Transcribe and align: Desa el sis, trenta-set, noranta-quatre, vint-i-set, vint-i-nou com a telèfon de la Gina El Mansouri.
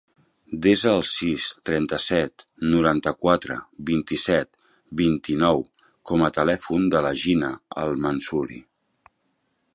Desa 0.65 0.93
el 0.99 1.03
sis, 1.09 1.43
trenta-set, 1.69 2.45
noranta-quatre, 2.71 3.59
vint-i-set, 3.91 4.51
vint-i-nou 5.05 5.63
com 6.13 6.27
a 6.29 6.33
telèfon 6.41 6.89
de 6.97 7.07
la 7.09 7.13
Gina 7.27 7.53
El 7.85 7.95
Mansouri. 8.07 8.59